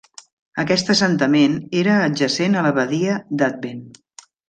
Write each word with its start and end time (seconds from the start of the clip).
Aquest 0.63 0.89
assentament 0.93 1.59
era 1.83 1.99
adjacent 2.07 2.59
a 2.59 2.67
la 2.71 2.75
badia 2.83 3.23
d'Advent. 3.43 3.89